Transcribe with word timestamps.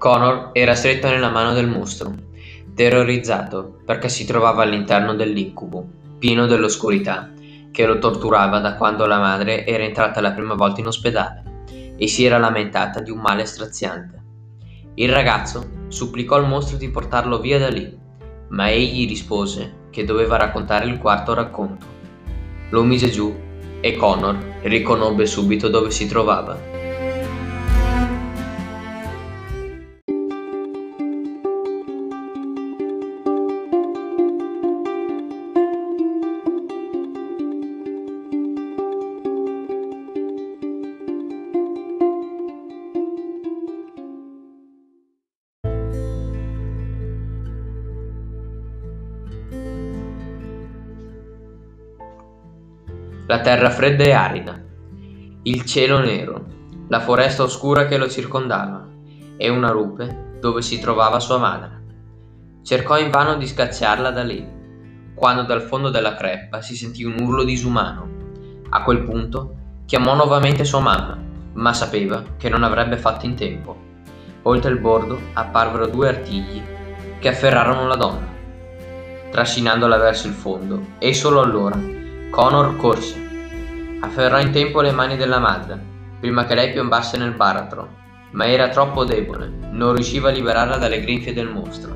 Connor 0.00 0.52
era 0.54 0.74
stretto 0.74 1.10
nella 1.10 1.28
mano 1.28 1.52
del 1.52 1.68
mostro, 1.68 2.10
terrorizzato 2.74 3.80
perché 3.84 4.08
si 4.08 4.24
trovava 4.24 4.62
all'interno 4.62 5.14
dell'incubo, 5.14 5.86
pieno 6.18 6.46
dell'oscurità, 6.46 7.30
che 7.70 7.84
lo 7.84 7.98
torturava 7.98 8.60
da 8.60 8.76
quando 8.76 9.04
la 9.04 9.18
madre 9.18 9.66
era 9.66 9.84
entrata 9.84 10.22
la 10.22 10.32
prima 10.32 10.54
volta 10.54 10.80
in 10.80 10.86
ospedale 10.86 11.64
e 11.98 12.06
si 12.06 12.24
era 12.24 12.38
lamentata 12.38 13.00
di 13.00 13.10
un 13.10 13.18
male 13.18 13.44
straziante. 13.44 14.22
Il 14.94 15.12
ragazzo 15.12 15.68
supplicò 15.88 16.38
il 16.38 16.48
mostro 16.48 16.78
di 16.78 16.88
portarlo 16.88 17.38
via 17.38 17.58
da 17.58 17.68
lì, 17.68 17.94
ma 18.48 18.70
egli 18.70 19.06
rispose 19.06 19.88
che 19.90 20.04
doveva 20.04 20.38
raccontare 20.38 20.86
il 20.86 20.96
quarto 20.96 21.34
racconto. 21.34 21.84
Lo 22.70 22.82
mise 22.84 23.10
giù 23.10 23.38
e 23.82 23.96
Connor 23.96 24.60
riconobbe 24.62 25.26
subito 25.26 25.68
dove 25.68 25.90
si 25.90 26.08
trovava. 26.08 26.79
La 53.30 53.38
terra 53.38 53.70
fredda 53.70 54.02
e 54.02 54.10
arida, 54.10 54.60
il 55.44 55.64
cielo 55.64 56.00
nero, 56.00 56.46
la 56.88 56.98
foresta 56.98 57.44
oscura 57.44 57.86
che 57.86 57.96
lo 57.96 58.08
circondava 58.08 58.88
e 59.36 59.48
una 59.48 59.70
rupe 59.70 60.38
dove 60.40 60.62
si 60.62 60.80
trovava 60.80 61.20
sua 61.20 61.38
madre. 61.38 61.80
Cercò 62.64 62.98
invano 62.98 63.36
di 63.36 63.46
scacciarla 63.46 64.10
da 64.10 64.24
lì, 64.24 64.44
quando 65.14 65.44
dal 65.44 65.62
fondo 65.62 65.90
della 65.90 66.16
creppa 66.16 66.60
si 66.60 66.74
sentì 66.74 67.04
un 67.04 67.20
urlo 67.20 67.44
disumano. 67.44 68.08
A 68.70 68.82
quel 68.82 69.04
punto 69.04 69.54
chiamò 69.86 70.16
nuovamente 70.16 70.64
sua 70.64 70.80
mamma, 70.80 71.16
ma 71.52 71.72
sapeva 71.72 72.24
che 72.36 72.48
non 72.48 72.64
avrebbe 72.64 72.96
fatto 72.96 73.26
in 73.26 73.36
tempo. 73.36 73.76
Oltre 74.42 74.72
il 74.72 74.80
bordo 74.80 75.16
apparvero 75.34 75.86
due 75.86 76.08
artigli 76.08 76.60
che 77.20 77.28
afferrarono 77.28 77.86
la 77.86 77.94
donna, 77.94 78.26
trascinandola 79.30 79.98
verso 79.98 80.26
il 80.26 80.32
fondo, 80.32 80.84
e 80.98 81.14
solo 81.14 81.40
allora 81.40 81.98
Connor 82.30 82.76
corse. 82.76 83.16
Afferrò 84.00 84.38
in 84.38 84.52
tempo 84.52 84.80
le 84.80 84.92
mani 84.92 85.16
della 85.16 85.40
madre, 85.40 85.78
prima 86.20 86.44
che 86.46 86.54
lei 86.54 86.72
piombasse 86.72 87.18
nel 87.18 87.32
baratro, 87.32 87.88
ma 88.30 88.46
era 88.46 88.68
troppo 88.68 89.04
debole, 89.04 89.50
non 89.72 89.94
riusciva 89.94 90.28
a 90.28 90.32
liberarla 90.32 90.76
dalle 90.76 91.00
grinfie 91.00 91.32
del 91.32 91.48
mostro. 91.48 91.92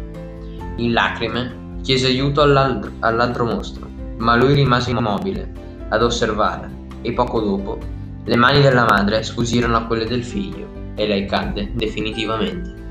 In 0.77 0.93
lacrime 0.93 1.79
chiese 1.83 2.09
aiuto 2.09 2.43
all'altro, 2.43 2.91
all'altro 2.99 3.45
mostro, 3.45 3.89
ma 4.19 4.35
lui 4.35 4.55
rimase 4.55 4.91
immobile, 4.91 5.53
ad 5.91 6.03
osservare, 6.03 6.69
e 7.03 7.13
poco 7.13 7.41
dopo 7.41 7.79
le 8.25 8.37
mani 8.37 8.61
della 8.61 8.85
madre 8.85 9.23
sfusirono 9.23 9.77
a 9.77 9.85
quelle 9.85 10.05
del 10.05 10.25
figlio 10.25 10.67
e 10.97 11.07
lei 11.07 11.27
cadde 11.27 11.71
definitivamente. 11.75 12.84